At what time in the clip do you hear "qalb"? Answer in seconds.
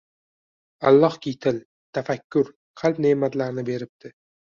2.83-3.07